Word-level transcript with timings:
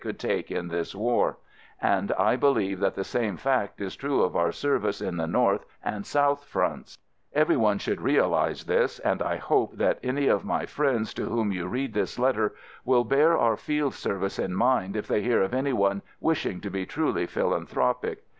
could 0.01 0.17
take 0.17 0.49
in 0.49 0.67
this 0.69 0.95
war, 0.95 1.37
and 1.79 2.11
I 2.13 2.35
believe 2.35 2.79
that 2.79 2.95
the 2.95 3.03
same 3.03 3.37
fact 3.37 3.79
is 3.79 3.95
true 3.95 4.23
of 4.23 4.35
our 4.35 4.51
Service 4.51 4.99
in 4.99 5.17
the 5.17 5.27
north 5.27 5.63
and 5.85 6.03
south 6.07 6.43
fronts. 6.45 6.97
Every 7.33 7.55
one 7.55 7.77
should 7.77 8.01
realize 8.01 8.63
this, 8.63 8.97
and 8.97 9.21
I 9.21 9.35
hope 9.37 9.73
that 9.77 9.99
any 10.01 10.21
FIELD 10.21 10.29
SERVICE 10.29 10.29
95 10.29 10.35
of 10.35 10.45
my 10.45 10.65
friends 10.65 11.13
to 11.13 11.25
whom 11.25 11.51
you 11.51 11.67
read 11.67 11.93
this 11.93 12.17
letter 12.17 12.55
will 12.83 13.03
bear 13.03 13.37
our 13.37 13.55
Field 13.55 13.93
Service 13.93 14.39
in 14.39 14.55
mind 14.55 14.95
if 14.95 15.07
they 15.07 15.21
hear 15.21 15.43
of 15.43 15.53
any 15.53 15.71
one 15.71 16.01
wishing 16.19 16.61
to 16.61 16.71
be 16.71 16.87
truly 16.87 17.27
philan 17.27 17.67
thropic. 17.69 18.17